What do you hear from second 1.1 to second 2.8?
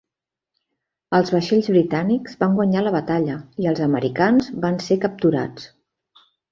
Els vaixells britànics van